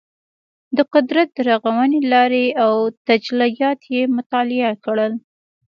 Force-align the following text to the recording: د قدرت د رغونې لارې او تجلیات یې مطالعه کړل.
د 0.77 0.79
قدرت 0.93 1.27
د 1.33 1.37
رغونې 1.49 2.01
لارې 2.13 2.45
او 2.65 2.73
تجلیات 3.07 3.79
یې 3.93 4.01
مطالعه 4.17 4.73
کړل. 4.85 5.13